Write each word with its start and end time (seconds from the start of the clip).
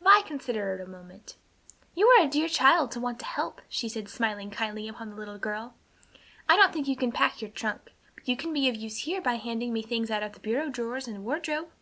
Vi 0.00 0.22
considered 0.22 0.80
a 0.80 0.86
moment. 0.86 1.34
"You 1.96 2.06
are 2.10 2.22
a 2.24 2.28
dear 2.30 2.46
child 2.48 2.92
to 2.92 3.00
want 3.00 3.18
to 3.18 3.24
help," 3.24 3.60
she 3.68 3.88
said, 3.88 4.08
smiling 4.08 4.48
kindly 4.48 4.86
upon 4.86 5.10
the 5.10 5.16
little 5.16 5.36
girl. 5.36 5.74
"I 6.48 6.54
don't 6.54 6.72
think 6.72 6.86
you 6.86 6.94
can 6.94 7.10
pack 7.10 7.42
your 7.42 7.50
trunk, 7.50 7.90
but 8.14 8.28
you 8.28 8.36
can 8.36 8.52
be 8.52 8.68
of 8.68 8.76
use 8.76 8.98
here 8.98 9.20
by 9.20 9.34
handing 9.34 9.72
me 9.72 9.82
things 9.82 10.08
out 10.08 10.22
of 10.22 10.34
the 10.34 10.38
bureau 10.38 10.68
drawers 10.68 11.08
and 11.08 11.24
wardrobe. 11.24 11.72